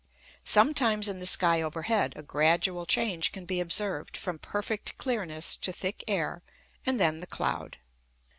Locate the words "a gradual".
2.15-2.87